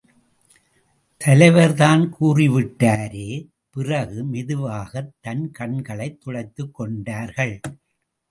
[1.25, 3.47] தலைவர்தான் கூறிவிட்டாரே!
[3.69, 7.59] பிறகு, மெதுவாகத் தன் கண்களைத் துடைத்துக் கொண்டர்ள்.